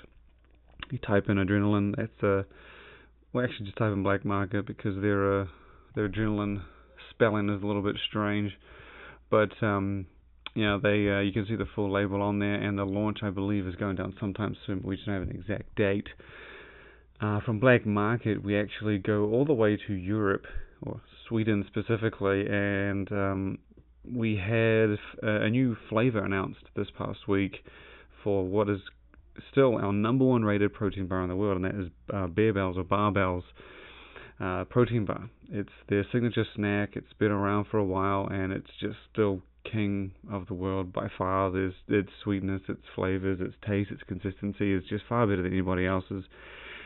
you 0.89 0.97
type 0.99 1.29
in 1.29 1.37
adrenaline. 1.37 1.95
That's 1.95 2.23
uh, 2.23 2.43
well 3.31 3.45
actually 3.45 3.65
just 3.65 3.77
type 3.77 3.93
in 3.93 4.03
Black 4.03 4.25
Market 4.25 4.65
because 4.65 5.01
their 5.01 5.41
uh, 5.41 5.45
their 5.95 6.09
adrenaline 6.09 6.63
spelling 7.21 7.49
is 7.49 7.61
a 7.61 7.65
little 7.65 7.83
bit 7.83 7.97
strange, 8.09 8.51
but 9.29 9.51
um, 9.61 10.07
you 10.55 10.65
know 10.65 10.79
they 10.79 11.09
uh, 11.09 11.19
you 11.19 11.31
can 11.31 11.45
see 11.47 11.55
the 11.55 11.67
full 11.75 11.91
label 11.91 12.21
on 12.21 12.39
there, 12.39 12.55
and 12.55 12.77
the 12.77 12.83
launch 12.83 13.19
I 13.21 13.29
believe 13.29 13.67
is 13.67 13.75
going 13.75 13.95
down 13.95 14.15
sometime 14.19 14.55
soon. 14.65 14.79
But 14.79 14.87
we 14.87 14.95
just 14.95 15.05
don't 15.05 15.19
have 15.19 15.29
an 15.29 15.35
exact 15.35 15.75
date. 15.75 16.07
Uh, 17.21 17.39
from 17.41 17.59
Black 17.59 17.85
Market, 17.85 18.43
we 18.43 18.59
actually 18.59 18.97
go 18.97 19.29
all 19.29 19.45
the 19.45 19.53
way 19.53 19.77
to 19.87 19.93
Europe 19.93 20.45
or 20.81 20.99
Sweden 21.29 21.63
specifically, 21.67 22.47
and 22.49 23.11
um, 23.11 23.57
we 24.03 24.35
had 24.35 24.97
a 25.21 25.47
new 25.49 25.77
flavor 25.89 26.25
announced 26.25 26.63
this 26.75 26.87
past 26.97 27.27
week 27.27 27.57
for 28.23 28.43
what 28.43 28.67
is 28.67 28.79
still 29.51 29.77
our 29.77 29.93
number 29.93 30.25
one 30.25 30.43
rated 30.43 30.73
protein 30.73 31.05
bar 31.05 31.21
in 31.21 31.29
the 31.29 31.35
world, 31.35 31.57
and 31.57 31.65
that 31.65 31.79
is 31.79 31.91
uh, 32.11 32.25
Barebells 32.25 32.77
or 32.77 32.83
Barbells 32.83 33.43
uh, 34.41 34.65
protein 34.65 35.05
bar. 35.05 35.29
It's 35.49 35.69
their 35.89 36.05
signature 36.11 36.45
snack. 36.55 36.91
It's 36.95 37.13
been 37.19 37.31
around 37.31 37.67
for 37.69 37.77
a 37.77 37.85
while, 37.85 38.27
and 38.27 38.51
it's 38.51 38.71
just 38.79 38.97
still 39.11 39.41
king 39.71 40.11
of 40.31 40.47
the 40.47 40.53
world 40.53 40.91
by 40.91 41.07
far. 41.17 41.51
There's 41.51 41.73
its 41.87 42.09
sweetness, 42.23 42.61
its 42.67 42.81
flavors, 42.95 43.39
its 43.39 43.55
taste, 43.67 43.91
its 43.91 44.01
consistency 44.07 44.73
is 44.73 44.83
just 44.89 45.03
far 45.07 45.27
better 45.27 45.43
than 45.43 45.53
anybody 45.53 45.85
else's. 45.85 46.23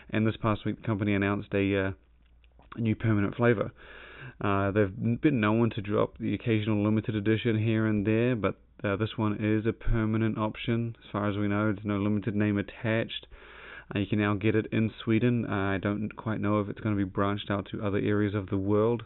And 0.10 0.28
this 0.28 0.36
past 0.42 0.66
week, 0.66 0.82
the 0.82 0.86
company 0.86 1.14
announced 1.14 1.54
a, 1.54 1.88
uh, 1.88 1.92
new 2.78 2.96
permanent 2.96 3.36
flavor. 3.36 3.72
Uh, 4.42 4.72
they've 4.72 5.22
been 5.22 5.40
known 5.40 5.70
to 5.72 5.82
drop 5.82 6.18
the 6.18 6.34
occasional 6.34 6.84
limited 6.84 7.16
edition 7.16 7.58
here 7.58 7.86
and 7.86 8.06
there, 8.06 8.36
but 8.36 8.56
uh, 8.84 8.96
this 8.96 9.18
one 9.18 9.38
is 9.40 9.66
a 9.66 9.74
permanent 9.74 10.38
option. 10.38 10.96
As 11.04 11.12
far 11.12 11.30
as 11.30 11.38
we 11.38 11.48
know, 11.48 11.72
there's 11.72 11.86
no 11.86 11.98
limited 11.98 12.36
name 12.36 12.58
attached. 12.58 13.28
Uh, 13.94 14.00
you 14.00 14.08
can 14.08 14.20
now 14.20 14.34
get 14.34 14.56
it 14.56 14.68
in 14.72 14.92
Sweden. 15.04 15.46
I 15.46 15.77
don't 15.77 16.15
quite 16.15 16.39
know 16.39 16.60
if 16.60 16.70
it's 16.70 16.80
going 16.80 16.98
to 16.98 17.06
be 17.06 17.10
branched 17.10 17.51
out 17.51 17.68
to 17.72 17.86
other 17.86 17.98
areas 17.98 18.34
of 18.34 18.50
the 18.50 18.58
world. 18.58 19.04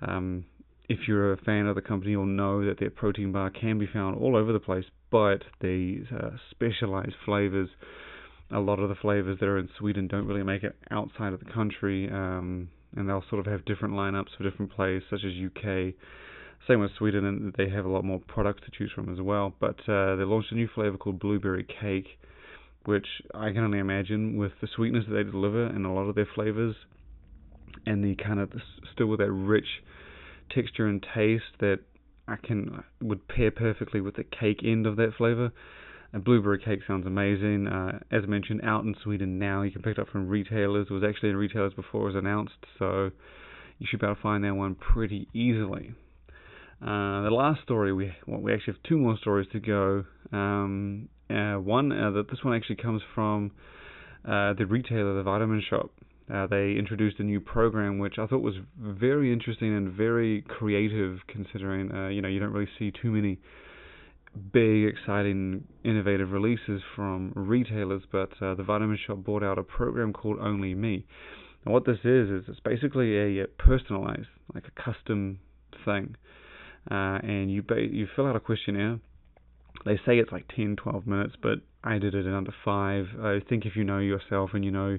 Um, 0.00 0.44
if 0.88 1.00
you're 1.08 1.32
a 1.32 1.36
fan 1.36 1.66
of 1.66 1.74
the 1.74 1.82
company, 1.82 2.12
you'll 2.12 2.26
know 2.26 2.64
that 2.64 2.78
their 2.78 2.90
protein 2.90 3.32
bar 3.32 3.50
can 3.50 3.78
be 3.78 3.86
found 3.86 4.16
all 4.16 4.36
over 4.36 4.52
the 4.52 4.60
place, 4.60 4.84
but 5.10 5.42
these 5.60 6.04
uh, 6.12 6.30
specialized 6.50 7.14
flavors, 7.24 7.68
a 8.50 8.60
lot 8.60 8.78
of 8.78 8.88
the 8.88 8.94
flavors 8.94 9.38
that 9.40 9.46
are 9.46 9.58
in 9.58 9.68
Sweden 9.78 10.06
don't 10.06 10.26
really 10.26 10.44
make 10.44 10.62
it 10.62 10.76
outside 10.90 11.32
of 11.32 11.40
the 11.40 11.52
country, 11.52 12.08
um, 12.10 12.68
and 12.96 13.08
they'll 13.08 13.24
sort 13.28 13.44
of 13.44 13.50
have 13.50 13.64
different 13.64 13.94
lineups 13.94 14.36
for 14.36 14.48
different 14.48 14.72
places, 14.72 15.02
such 15.10 15.20
as 15.24 15.32
UK. 15.32 15.94
Same 16.68 16.80
with 16.80 16.90
Sweden, 16.98 17.24
and 17.24 17.54
they 17.56 17.68
have 17.68 17.84
a 17.84 17.88
lot 17.88 18.04
more 18.04 18.20
products 18.26 18.62
to 18.64 18.70
choose 18.76 18.90
from 18.94 19.12
as 19.12 19.20
well. 19.20 19.54
But 19.60 19.80
uh, 19.88 20.16
they 20.16 20.24
launched 20.24 20.52
a 20.52 20.54
new 20.54 20.68
flavor 20.74 20.96
called 20.96 21.18
blueberry 21.18 21.64
cake, 21.80 22.18
which 22.86 23.06
I 23.34 23.52
can 23.52 23.64
only 23.64 23.78
imagine 23.78 24.36
with 24.36 24.52
the 24.60 24.68
sweetness 24.74 25.04
that 25.08 25.14
they 25.14 25.24
deliver 25.24 25.66
in 25.66 25.84
a 25.84 25.94
lot 25.94 26.08
of 26.08 26.14
their 26.14 26.28
flavors, 26.34 26.76
and 27.84 28.02
the 28.02 28.14
kind 28.16 28.40
of 28.40 28.50
still 28.92 29.06
with 29.06 29.20
that 29.20 29.30
rich 29.30 29.82
texture 30.50 30.86
and 30.86 31.04
taste 31.14 31.44
that 31.60 31.80
I 32.28 32.36
can 32.36 32.82
would 33.00 33.28
pair 33.28 33.50
perfectly 33.50 34.00
with 34.00 34.16
the 34.16 34.24
cake 34.24 34.60
end 34.64 34.86
of 34.86 34.96
that 34.96 35.14
flavor. 35.16 35.52
A 36.12 36.18
blueberry 36.18 36.58
cake 36.58 36.80
sounds 36.86 37.06
amazing. 37.06 37.66
Uh, 37.66 37.98
as 38.10 38.26
mentioned, 38.26 38.60
out 38.62 38.84
in 38.84 38.94
Sweden 39.02 39.38
now, 39.38 39.62
you 39.62 39.70
can 39.70 39.82
pick 39.82 39.98
it 39.98 40.00
up 40.00 40.08
from 40.08 40.28
retailers. 40.28 40.86
It 40.88 40.92
was 40.92 41.02
actually 41.04 41.30
in 41.30 41.36
retailers 41.36 41.74
before 41.74 42.02
it 42.02 42.14
was 42.14 42.14
announced, 42.14 42.54
so 42.78 43.10
you 43.78 43.86
should 43.90 44.00
be 44.00 44.06
able 44.06 44.16
to 44.16 44.22
find 44.22 44.44
that 44.44 44.54
one 44.54 44.76
pretty 44.76 45.28
easily. 45.34 45.94
Uh, 46.80 47.22
the 47.22 47.30
last 47.30 47.62
story 47.62 47.92
we 47.92 48.12
well, 48.26 48.40
we 48.40 48.52
actually 48.52 48.74
have 48.74 48.82
two 48.82 48.98
more 48.98 49.16
stories 49.18 49.48
to 49.52 49.60
go. 49.60 50.04
Um, 50.32 51.08
Uh, 51.28 51.54
one 51.54 51.90
uh, 51.90 52.10
that 52.12 52.30
this 52.30 52.38
one 52.42 52.54
actually 52.54 52.76
comes 52.76 53.02
from 53.14 53.50
uh, 54.24 54.52
the 54.54 54.66
retailer, 54.66 55.14
the 55.14 55.22
Vitamin 55.22 55.62
Shoppe. 55.68 55.90
Uh, 56.32 56.46
they 56.46 56.74
introduced 56.78 57.20
a 57.20 57.22
new 57.22 57.40
program 57.40 57.98
which 57.98 58.14
I 58.18 58.26
thought 58.26 58.42
was 58.42 58.54
very 58.78 59.32
interesting 59.32 59.76
and 59.76 59.92
very 59.92 60.42
creative, 60.42 61.18
considering 61.28 61.92
uh, 61.92 62.08
you 62.08 62.22
know 62.22 62.28
you 62.28 62.40
don't 62.40 62.52
really 62.52 62.70
see 62.78 62.90
too 62.90 63.10
many 63.10 63.38
big, 64.52 64.84
exciting, 64.84 65.64
innovative 65.84 66.30
releases 66.30 66.82
from 66.94 67.32
retailers. 67.34 68.02
But 68.10 68.30
uh, 68.40 68.54
the 68.54 68.64
Vitamin 68.64 68.98
Shoppe 69.06 69.24
brought 69.24 69.42
out 69.42 69.58
a 69.58 69.62
program 69.62 70.12
called 70.12 70.38
Only 70.40 70.74
Me. 70.74 71.04
And 71.64 71.72
what 71.72 71.84
this 71.84 71.98
is 72.04 72.30
is 72.30 72.44
it's 72.48 72.60
basically 72.60 73.40
a, 73.40 73.46
personalized, 73.58 74.28
like 74.54 74.64
a 74.66 74.82
custom 74.82 75.40
thing, 75.84 76.14
and 76.88 77.50
you 77.50 77.62
ba- 77.62 77.88
you 77.90 78.06
fill 78.14 78.26
out 78.26 78.36
a 78.36 78.40
questionnaire. 78.40 79.00
They 79.86 79.96
say 80.04 80.18
it's 80.18 80.32
like 80.32 80.50
10, 80.54 80.76
12 80.76 81.06
minutes, 81.06 81.34
but 81.40 81.60
I 81.84 81.98
did 81.98 82.16
it 82.16 82.26
in 82.26 82.34
under 82.34 82.52
five. 82.64 83.06
I 83.22 83.38
think 83.48 83.64
if 83.64 83.76
you 83.76 83.84
know 83.84 83.98
yourself 83.98 84.50
and 84.52 84.64
you 84.64 84.72
know 84.72 84.98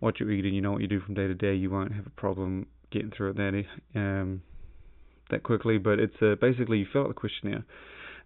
what 0.00 0.20
you 0.20 0.28
eat 0.28 0.44
and 0.44 0.54
you 0.54 0.60
know 0.60 0.70
what 0.70 0.82
you 0.82 0.86
do 0.86 1.00
from 1.00 1.14
day 1.14 1.26
to 1.26 1.34
day, 1.34 1.54
you 1.54 1.70
won't 1.70 1.92
have 1.94 2.06
a 2.06 2.10
problem 2.10 2.66
getting 2.92 3.10
through 3.10 3.30
it 3.30 3.36
that 3.36 3.64
um, 3.98 4.42
that 5.30 5.42
quickly. 5.42 5.78
But 5.78 5.98
it's 5.98 6.14
uh, 6.20 6.34
basically 6.38 6.76
you 6.76 6.86
fill 6.92 7.04
out 7.04 7.08
the 7.08 7.14
questionnaire, 7.14 7.64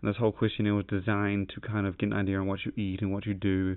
and 0.01 0.11
this 0.11 0.17
whole 0.17 0.33
questionnaire 0.33 0.75
was 0.75 0.87
designed 0.89 1.53
to 1.55 1.61
kind 1.61 1.87
of 1.87 1.97
get 1.99 2.07
an 2.07 2.15
idea 2.15 2.41
on 2.41 2.49
what 2.49 2.59
you 2.67 2.73
eat 2.77 3.01
and 3.01 3.13
what 3.13 3.25
you 3.25 3.35
do, 3.35 3.77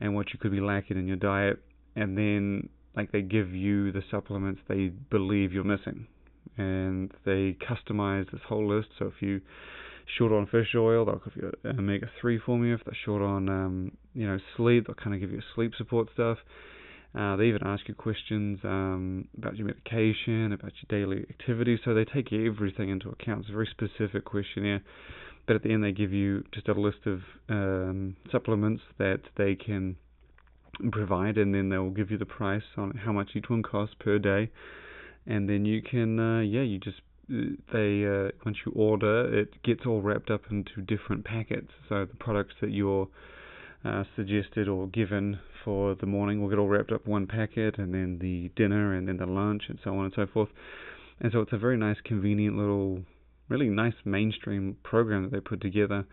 and 0.00 0.12
what 0.12 0.32
you 0.32 0.40
could 0.40 0.50
be 0.50 0.60
lacking 0.60 0.98
in 0.98 1.06
your 1.06 1.18
diet, 1.18 1.62
and 1.94 2.18
then 2.18 2.68
like 2.96 3.12
they 3.12 3.22
give 3.22 3.54
you 3.54 3.92
the 3.92 4.02
supplements 4.10 4.60
they 4.68 4.88
believe 5.08 5.52
you're 5.52 5.62
missing, 5.62 6.08
and 6.58 7.12
they 7.24 7.56
customize 7.62 8.28
this 8.32 8.42
whole 8.48 8.68
list. 8.68 8.88
So 8.98 9.06
if 9.06 9.22
you 9.22 9.40
short 10.16 10.32
on 10.32 10.46
fish 10.46 10.74
oil, 10.74 11.04
they'll 11.04 11.22
give 11.24 11.36
you 11.36 11.52
omega 11.64 12.10
three 12.20 12.38
for 12.38 12.46
formula. 12.46 12.74
If 12.76 12.84
they're 12.84 12.96
short 13.04 13.22
on 13.22 13.48
um, 13.48 13.92
you 14.14 14.26
know 14.26 14.38
sleep, 14.56 14.86
they'll 14.86 14.94
kind 14.94 15.14
of 15.14 15.20
give 15.20 15.30
you 15.30 15.40
sleep 15.54 15.72
support 15.76 16.08
stuff. 16.14 16.38
Uh, 17.12 17.34
they 17.36 17.46
even 17.46 17.62
ask 17.64 17.88
you 17.88 17.94
questions 17.94 18.60
um, 18.62 19.26
about 19.36 19.56
your 19.56 19.66
medication, 19.66 20.52
about 20.52 20.72
your 20.80 21.06
daily 21.06 21.26
activities. 21.28 21.80
So 21.84 21.92
they 21.92 22.04
take 22.04 22.32
everything 22.32 22.88
into 22.88 23.08
account. 23.08 23.40
It's 23.40 23.48
a 23.48 23.52
very 23.52 23.68
specific 23.70 24.24
questionnaire. 24.24 24.82
But 25.46 25.56
at 25.56 25.62
the 25.64 25.72
end, 25.72 25.82
they 25.82 25.90
give 25.90 26.12
you 26.12 26.44
just 26.54 26.68
a 26.68 26.72
list 26.72 26.98
of 27.06 27.20
um, 27.48 28.16
supplements 28.30 28.82
that 28.98 29.22
they 29.36 29.56
can 29.56 29.96
provide, 30.92 31.36
and 31.36 31.52
then 31.52 31.68
they'll 31.68 31.90
give 31.90 32.12
you 32.12 32.18
the 32.18 32.26
price 32.26 32.62
on 32.76 32.92
how 33.04 33.12
much 33.12 33.30
each 33.34 33.48
one 33.48 33.62
costs 33.64 33.96
per 33.98 34.18
day. 34.18 34.50
And 35.26 35.48
then 35.48 35.64
you 35.64 35.82
can, 35.82 36.18
uh, 36.18 36.40
yeah, 36.40 36.62
you 36.62 36.78
just 36.78 37.00
they 37.72 38.04
uh, 38.04 38.30
once 38.44 38.58
you 38.66 38.72
order, 38.74 39.40
it 39.40 39.62
gets 39.62 39.86
all 39.86 40.02
wrapped 40.02 40.30
up 40.30 40.42
into 40.50 40.82
different 40.82 41.24
packets. 41.24 41.70
So 41.88 42.04
the 42.04 42.16
products 42.16 42.54
that 42.60 42.70
you're 42.70 43.08
uh, 43.84 44.04
suggested 44.16 44.68
or 44.68 44.88
given 44.88 45.38
for 45.64 45.94
the 45.94 46.06
morning 46.06 46.40
will 46.40 46.48
get 46.48 46.58
all 46.58 46.68
wrapped 46.68 46.92
up 46.92 47.06
one 47.06 47.26
packet, 47.26 47.78
and 47.78 47.94
then 47.94 48.18
the 48.20 48.50
dinner, 48.56 48.94
and 48.94 49.06
then 49.06 49.18
the 49.18 49.26
lunch, 49.26 49.64
and 49.68 49.78
so 49.84 49.96
on 49.96 50.06
and 50.06 50.14
so 50.14 50.26
forth. 50.26 50.48
And 51.20 51.32
so 51.32 51.40
it's 51.40 51.52
a 51.52 51.58
very 51.58 51.76
nice, 51.76 51.96
convenient 52.04 52.56
little, 52.56 53.02
really 53.48 53.68
nice 53.68 53.94
mainstream 54.04 54.76
program 54.82 55.24
that 55.24 55.32
they 55.32 55.40
put 55.40 55.60
together. 55.60 56.04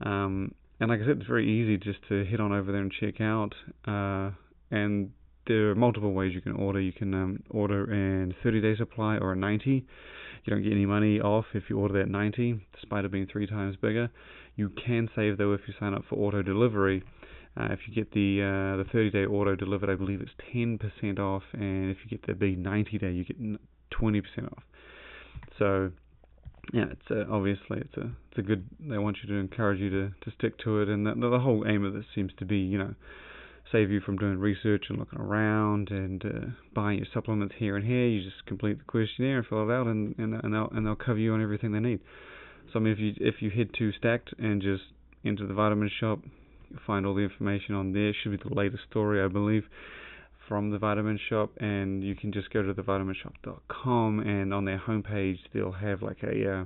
Um, 0.00 0.54
and 0.80 0.90
like 0.90 1.00
I 1.00 1.06
said, 1.06 1.18
it's 1.18 1.26
very 1.26 1.48
easy 1.48 1.76
just 1.76 2.00
to 2.08 2.24
head 2.24 2.40
on 2.40 2.52
over 2.52 2.72
there 2.72 2.80
and 2.80 2.92
check 2.92 3.20
out. 3.20 3.54
Uh, 3.86 4.30
and 4.70 5.10
there 5.46 5.70
are 5.70 5.74
multiple 5.74 6.12
ways 6.12 6.32
you 6.34 6.40
can 6.40 6.52
order. 6.52 6.80
You 6.80 6.92
can 6.92 7.14
um, 7.14 7.42
order 7.50 7.92
in 7.92 8.34
30 8.42 8.60
day 8.60 8.76
supply 8.76 9.18
or 9.18 9.32
a 9.32 9.36
90. 9.36 9.86
You 10.44 10.54
don't 10.54 10.62
get 10.62 10.72
any 10.72 10.86
money 10.86 11.20
off 11.20 11.44
if 11.54 11.64
you 11.68 11.78
order 11.78 11.98
that 12.00 12.08
90, 12.08 12.66
despite 12.74 13.04
it 13.04 13.12
being 13.12 13.26
three 13.30 13.46
times 13.46 13.76
bigger. 13.76 14.10
You 14.56 14.70
can 14.70 15.08
save 15.14 15.38
though 15.38 15.52
if 15.52 15.60
you 15.66 15.74
sign 15.78 15.94
up 15.94 16.04
for 16.08 16.16
auto 16.16 16.42
delivery. 16.42 17.02
Uh, 17.56 17.68
if 17.70 17.80
you 17.86 17.94
get 17.94 18.12
the 18.12 18.40
uh, 18.40 18.76
the 18.76 18.84
30 18.92 19.10
day 19.10 19.26
auto 19.26 19.56
delivered, 19.56 19.90
I 19.90 19.96
believe 19.96 20.20
it's 20.20 20.30
10% 20.54 21.18
off, 21.18 21.42
and 21.52 21.90
if 21.90 21.98
you 22.04 22.10
get 22.10 22.26
the 22.26 22.34
big 22.34 22.58
90 22.58 22.98
day, 22.98 23.10
you 23.10 23.24
get 23.24 23.40
20% 23.40 24.22
off. 24.52 24.62
So 25.58 25.90
yeah, 26.72 26.84
it's 26.90 27.28
obviously 27.30 27.78
it's 27.80 27.96
a 27.96 28.10
it's 28.30 28.38
a 28.38 28.42
good. 28.42 28.66
They 28.78 28.98
want 28.98 29.18
you 29.22 29.28
to 29.30 29.40
encourage 29.40 29.80
you 29.80 29.90
to 29.90 30.10
to 30.24 30.30
stick 30.38 30.58
to 30.64 30.80
it, 30.80 30.88
and 30.88 31.06
the, 31.06 31.14
the 31.28 31.40
whole 31.40 31.64
aim 31.66 31.84
of 31.84 31.94
this 31.94 32.04
seems 32.14 32.32
to 32.38 32.44
be 32.44 32.58
you 32.58 32.78
know 32.78 32.94
save 33.72 33.90
you 33.90 34.00
from 34.00 34.16
doing 34.16 34.38
research 34.38 34.86
and 34.88 34.98
looking 34.98 35.20
around 35.20 35.90
and 35.90 36.24
uh, 36.24 36.46
buying 36.74 36.98
your 36.98 37.06
supplements 37.12 37.54
here 37.58 37.76
and 37.76 37.86
here. 37.86 38.06
You 38.06 38.22
just 38.22 38.44
complete 38.46 38.78
the 38.78 38.84
questionnaire 38.84 39.38
and 39.38 39.46
fill 39.46 39.68
it 39.68 39.72
out, 39.72 39.86
and 39.86 40.14
and 40.18 40.34
and 40.34 40.54
they'll 40.54 40.68
and 40.72 40.86
they'll 40.86 40.96
cover 40.96 41.18
you 41.18 41.32
on 41.34 41.42
everything 41.42 41.72
they 41.72 41.80
need. 41.80 42.00
So 42.72 42.78
I 42.78 42.82
mean, 42.82 42.92
if 42.92 42.98
you 42.98 43.14
if 43.16 43.42
you 43.42 43.50
head 43.50 43.70
to 43.78 43.92
Stacked 43.92 44.34
and 44.38 44.60
just 44.60 44.84
enter 45.24 45.46
the 45.46 45.54
vitamin 45.54 45.90
shoppe, 46.00 46.24
you'll 46.70 46.80
find 46.86 47.06
all 47.06 47.14
the 47.14 47.22
information 47.22 47.74
on 47.74 47.92
there. 47.92 48.08
It 48.08 48.16
should 48.22 48.32
be 48.32 48.48
the 48.48 48.54
latest 48.54 48.82
story, 48.90 49.22
I 49.22 49.28
believe, 49.28 49.64
from 50.48 50.70
the 50.70 50.78
vitamin 50.78 51.18
shoppe, 51.28 51.56
and 51.60 52.02
you 52.02 52.14
can 52.14 52.32
just 52.32 52.50
go 52.50 52.62
to 52.62 52.74
thevitaminshoppe.com, 52.74 54.20
and 54.20 54.54
on 54.54 54.64
their 54.64 54.78
homepage 54.78 55.38
they'll 55.52 55.72
have 55.72 56.02
like 56.02 56.22
a 56.22 56.60
uh, 56.60 56.64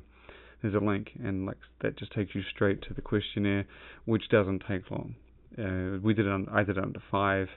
there's 0.63 0.75
a 0.75 0.85
link, 0.85 1.11
and 1.23 1.47
like 1.47 1.59
that 1.83 1.99
just 1.99 2.13
takes 2.13 2.35
you 2.35 2.43
straight 2.55 2.83
to 2.83 2.95
the 2.95 3.03
questionnaire, 3.03 3.67
which 4.07 4.29
doesn't 4.31 4.63
take 4.67 4.91
long. 4.91 5.15
Uh, 5.59 5.99
we 6.03 6.15
did 6.15 6.27
it 6.27 6.33
on, 6.33 6.49
I 6.51 6.65
did 6.65 6.79
it 6.79 6.85
under 6.85 7.03
five, 7.11 7.49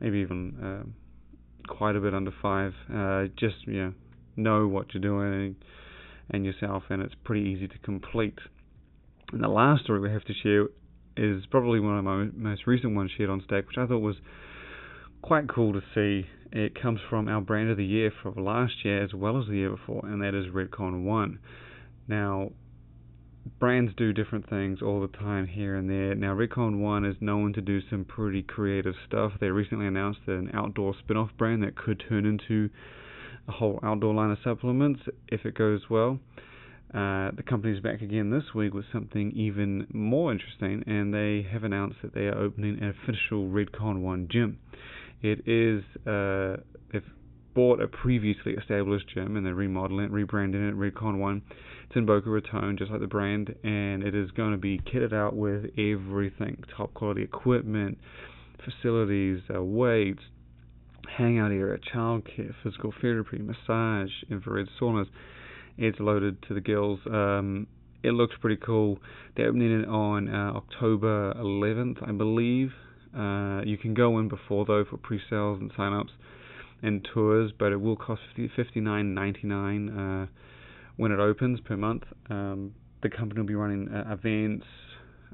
maybe 0.00 0.18
even 0.18 0.56
uh, 0.62 1.72
quite 1.72 1.96
a 1.96 2.00
bit 2.00 2.14
under 2.14 2.32
five. 2.42 2.72
Uh, 2.92 3.24
just 3.38 3.66
you 3.66 3.84
know, 3.84 3.94
know 4.36 4.68
what 4.68 4.94
you're 4.94 5.02
doing 5.02 5.56
and, 6.30 6.44
yourself, 6.44 6.84
and 6.90 7.02
it's 7.02 7.14
pretty 7.24 7.48
easy 7.48 7.68
to 7.68 7.78
complete. 7.78 8.38
And 9.32 9.42
the 9.42 9.48
last 9.48 9.84
story 9.84 10.00
we 10.00 10.10
have 10.10 10.24
to 10.24 10.34
share 10.42 10.66
is 11.16 11.44
probably 11.50 11.80
one 11.80 11.98
of 11.98 12.04
my 12.04 12.28
most 12.34 12.66
recent 12.66 12.94
ones 12.94 13.10
shared 13.16 13.30
on 13.30 13.42
Stack, 13.44 13.66
which 13.66 13.78
I 13.78 13.86
thought 13.86 13.98
was 13.98 14.16
quite 15.22 15.48
cool 15.48 15.72
to 15.72 15.80
see. 15.94 16.26
It 16.52 16.80
comes 16.80 17.00
from 17.08 17.28
our 17.28 17.40
brand 17.40 17.70
of 17.70 17.76
the 17.76 17.84
year 17.84 18.12
from 18.22 18.34
last 18.44 18.72
year 18.84 19.04
as 19.04 19.12
well 19.14 19.40
as 19.40 19.46
the 19.46 19.54
year 19.54 19.70
before, 19.70 20.04
and 20.04 20.22
that 20.22 20.34
is 20.34 20.46
Redcon 20.52 21.04
One. 21.04 21.38
Now, 22.08 22.50
brands 23.58 23.92
do 23.96 24.12
different 24.12 24.48
things 24.48 24.80
all 24.82 25.00
the 25.00 25.16
time 25.16 25.46
here 25.46 25.76
and 25.76 25.88
there. 25.88 26.14
Now, 26.14 26.34
Redcon 26.34 26.80
One 26.80 27.04
is 27.04 27.16
known 27.20 27.52
to 27.54 27.60
do 27.60 27.80
some 27.88 28.04
pretty 28.04 28.42
creative 28.42 28.94
stuff. 29.06 29.32
They 29.40 29.48
recently 29.48 29.86
announced 29.86 30.20
an 30.26 30.50
outdoor 30.52 30.94
spin-off 30.98 31.30
brand 31.38 31.62
that 31.62 31.76
could 31.76 32.02
turn 32.08 32.26
into 32.26 32.70
a 33.48 33.52
whole 33.52 33.80
outdoor 33.82 34.14
line 34.14 34.30
of 34.30 34.38
supplements 34.44 35.00
if 35.28 35.44
it 35.44 35.54
goes 35.54 35.82
well. 35.88 36.18
Uh, 36.92 37.30
the 37.36 37.44
company's 37.46 37.80
back 37.80 38.02
again 38.02 38.30
this 38.30 38.52
week 38.52 38.74
with 38.74 38.84
something 38.92 39.30
even 39.32 39.86
more 39.92 40.32
interesting, 40.32 40.82
and 40.86 41.14
they 41.14 41.46
have 41.50 41.62
announced 41.62 41.96
that 42.02 42.12
they 42.12 42.26
are 42.26 42.36
opening 42.36 42.78
an 42.82 42.88
official 42.88 43.48
Redcon 43.48 44.00
One 44.00 44.26
gym. 44.30 44.58
It 45.22 45.46
is 45.46 45.84
uh, 46.06 46.56
they've 46.92 47.02
bought 47.54 47.80
a 47.80 47.88
previously 47.88 48.52
established 48.52 49.08
gym 49.14 49.36
and 49.36 49.44
they're 49.44 49.54
remodeling 49.54 50.06
it, 50.06 50.12
rebranding 50.12 50.68
it 50.68 50.76
Redcon 50.76 51.18
One. 51.18 51.42
It's 51.86 51.96
in 51.96 52.06
Boca 52.06 52.30
Raton, 52.30 52.76
just 52.78 52.90
like 52.90 53.00
the 53.00 53.08
brand, 53.08 53.54
and 53.64 54.04
it 54.04 54.14
is 54.14 54.30
going 54.30 54.52
to 54.52 54.58
be 54.58 54.78
kitted 54.78 55.12
out 55.12 55.34
with 55.34 55.66
everything: 55.76 56.62
top 56.76 56.94
quality 56.94 57.22
equipment, 57.22 57.98
facilities, 58.64 59.40
uh, 59.52 59.62
weights, 59.62 60.22
hangout 61.16 61.50
area, 61.50 61.78
childcare, 61.92 62.54
physical 62.62 62.94
therapy, 63.00 63.38
massage, 63.38 64.10
infrared 64.30 64.68
saunas. 64.80 65.06
It's 65.78 65.98
loaded 65.98 66.42
to 66.46 66.54
the 66.54 66.60
gills. 66.60 67.00
Um, 67.06 67.66
it 68.02 68.12
looks 68.12 68.34
pretty 68.40 68.60
cool. 68.64 68.98
They're 69.36 69.48
opening 69.48 69.80
it 69.80 69.88
on 69.88 70.28
uh, 70.28 70.52
October 70.54 71.34
11th, 71.34 72.08
I 72.08 72.12
believe. 72.12 72.70
Uh, 73.16 73.62
you 73.64 73.76
can 73.76 73.94
go 73.94 74.18
in 74.20 74.28
before 74.28 74.64
though 74.64 74.84
for 74.88 74.96
pre-sales 74.96 75.58
and 75.60 75.72
sign-ups 75.76 76.12
and 76.82 77.06
tours, 77.12 77.52
but 77.58 77.72
it 77.72 77.80
will 77.80 77.96
cost 77.96 78.22
fifty 78.34 78.80
nine 78.80 79.14
ninety 79.14 79.46
nine 79.46 79.88
uh, 79.88 80.26
when 80.96 81.12
it 81.12 81.18
opens 81.18 81.60
per 81.60 81.76
month. 81.76 82.04
Um, 82.28 82.74
the 83.02 83.08
company 83.08 83.40
will 83.40 83.46
be 83.46 83.54
running 83.54 83.88
uh, 83.88 84.12
events. 84.12 84.66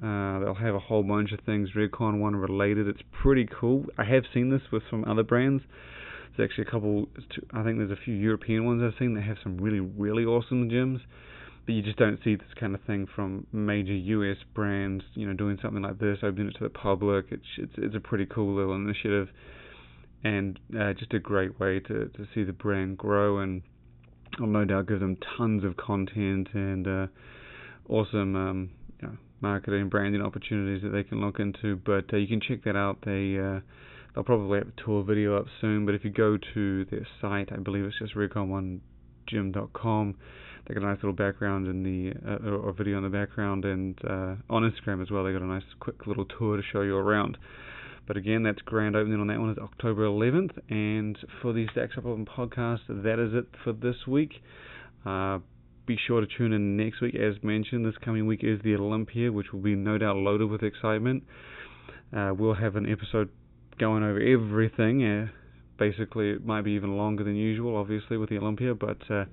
Uh, 0.02 0.40
they'll 0.40 0.54
have 0.54 0.74
a 0.74 0.78
whole 0.78 1.02
bunch 1.02 1.32
of 1.32 1.40
things 1.46 1.70
Redcon 1.76 2.18
One 2.18 2.36
related. 2.36 2.86
It's 2.88 3.02
pretty 3.22 3.48
cool. 3.60 3.86
I 3.96 4.04
have 4.04 4.24
seen 4.32 4.50
this 4.50 4.62
with 4.70 4.82
some 4.90 5.04
other 5.04 5.22
brands. 5.22 5.62
There's 6.36 6.50
actually 6.50 6.64
a 6.68 6.70
couple. 6.70 7.08
I 7.52 7.62
think 7.64 7.78
there's 7.78 7.90
a 7.90 8.02
few 8.04 8.14
European 8.14 8.66
ones 8.66 8.82
I've 8.82 8.98
seen 8.98 9.14
that 9.14 9.22
have 9.22 9.38
some 9.42 9.56
really 9.56 9.80
really 9.80 10.24
awesome 10.24 10.68
gyms 10.68 11.00
but 11.66 11.74
you 11.74 11.82
just 11.82 11.98
don't 11.98 12.18
see 12.22 12.36
this 12.36 12.46
kind 12.58 12.74
of 12.74 12.80
thing 12.84 13.08
from 13.14 13.44
major 13.52 13.92
US 13.92 14.36
brands, 14.54 15.02
you 15.14 15.26
know, 15.26 15.34
doing 15.34 15.58
something 15.60 15.82
like 15.82 15.98
this, 15.98 16.18
opening 16.22 16.48
it 16.48 16.56
to 16.58 16.64
the 16.64 16.70
public. 16.70 17.26
It's 17.30 17.44
it's 17.58 17.72
it's 17.76 17.94
a 17.96 18.00
pretty 18.00 18.24
cool 18.24 18.54
little 18.54 18.76
initiative, 18.76 19.28
and 20.26 20.58
uh, 20.78 20.92
just 20.94 21.14
a 21.14 21.18
great 21.18 21.58
way 21.60 21.80
to 21.80 22.08
to 22.08 22.26
see 22.34 22.44
the 22.44 22.52
brand 22.52 22.98
grow, 22.98 23.38
and 23.38 23.62
I'll 24.40 24.46
no 24.46 24.64
doubt 24.64 24.88
give 24.88 25.00
them 25.00 25.16
tons 25.36 25.64
of 25.64 25.76
content 25.76 26.48
and 26.52 26.86
uh, 26.86 27.06
awesome 27.88 28.36
um, 28.36 28.70
you 29.00 29.08
know, 29.08 29.16
marketing 29.40 29.82
and 29.82 29.90
branding 29.90 30.22
opportunities 30.22 30.82
that 30.82 30.90
they 30.90 31.04
can 31.04 31.20
look 31.20 31.38
into. 31.38 31.76
But 31.76 32.12
uh, 32.12 32.16
you 32.16 32.26
can 32.26 32.40
check 32.40 32.64
that 32.64 32.76
out. 32.76 32.98
They 33.04 33.38
uh, 33.38 33.60
they'll 34.14 34.24
probably 34.24 34.58
have 34.58 34.68
a 34.68 34.84
tour 34.84 35.04
video 35.04 35.38
up 35.38 35.46
soon. 35.60 35.86
But 35.86 35.94
if 35.94 36.04
you 36.04 36.10
go 36.10 36.38
to 36.54 36.84
their 36.86 37.06
site, 37.20 37.52
I 37.52 37.56
believe 37.56 37.84
it's 37.84 37.98
just 37.98 38.14
redcon1gym.com 38.14 40.16
they 40.66 40.74
got 40.74 40.82
a 40.82 40.86
nice 40.86 40.96
little 40.96 41.12
background 41.12 41.68
in 41.68 41.84
the 41.84 42.12
uh, 42.28 42.50
or 42.50 42.72
video 42.72 42.96
in 42.96 43.04
the 43.04 43.08
background, 43.08 43.64
and 43.64 43.96
uh, 44.04 44.34
on 44.50 44.68
Instagram 44.68 45.00
as 45.00 45.10
well. 45.10 45.24
They 45.24 45.32
got 45.32 45.42
a 45.42 45.46
nice 45.46 45.62
quick 45.78 46.06
little 46.06 46.24
tour 46.24 46.56
to 46.56 46.62
show 46.72 46.82
you 46.82 46.96
around. 46.96 47.38
But 48.06 48.16
again, 48.16 48.42
that's 48.42 48.60
grand 48.62 48.94
opening 48.94 49.20
on 49.20 49.26
that 49.26 49.40
one 49.40 49.50
is 49.50 49.58
October 49.58 50.06
11th. 50.06 50.58
And 50.70 51.18
for 51.42 51.52
the 51.52 51.66
Stack 51.72 51.90
Supplement 51.94 52.28
podcast, 52.28 52.80
that 52.88 53.18
is 53.18 53.34
it 53.34 53.46
for 53.64 53.72
this 53.72 54.06
week. 54.06 54.32
Uh, 55.04 55.38
be 55.86 55.96
sure 56.06 56.20
to 56.20 56.26
tune 56.26 56.52
in 56.52 56.76
next 56.76 57.00
week. 57.00 57.14
As 57.14 57.42
mentioned, 57.42 57.84
this 57.84 57.94
coming 58.04 58.26
week 58.26 58.40
is 58.42 58.60
the 58.62 58.74
Olympia, 58.74 59.30
which 59.30 59.52
will 59.52 59.60
be 59.60 59.74
no 59.74 59.98
doubt 59.98 60.16
loaded 60.16 60.50
with 60.50 60.62
excitement. 60.62 61.24
Uh, 62.16 62.32
we'll 62.36 62.54
have 62.54 62.76
an 62.76 62.90
episode 62.90 63.28
going 63.78 64.02
over 64.02 64.20
everything. 64.20 65.04
Uh, 65.04 65.26
basically, 65.78 66.30
it 66.30 66.44
might 66.44 66.62
be 66.62 66.72
even 66.72 66.96
longer 66.96 67.24
than 67.24 67.36
usual, 67.36 67.76
obviously, 67.76 68.16
with 68.16 68.30
the 68.30 68.38
Olympia. 68.38 68.74
But 68.74 68.98
uh, 69.10 69.24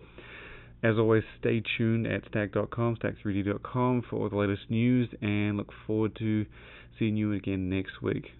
as 0.84 0.98
always, 0.98 1.24
stay 1.40 1.64
tuned 1.78 2.06
at 2.08 2.24
stack.com, 2.28 2.98
stack3d.com 2.98 4.04
for 4.10 4.18
all 4.18 4.30
the 4.30 4.36
latest 4.36 4.70
news, 4.70 5.10
and 5.22 5.58
look 5.58 5.72
forward 5.88 6.16
to 6.18 6.46
seeing 7.00 7.18
you 7.18 7.34
again 7.34 7.70
next 7.70 8.02
week. 8.02 8.34